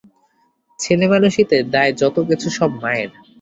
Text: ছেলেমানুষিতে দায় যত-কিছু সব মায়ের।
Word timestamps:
ছেলেমানুষিতে 0.79 1.57
দায় 1.73 1.91
যত-কিছু 2.01 2.47
সব 2.57 2.71
মায়ের। 2.81 3.09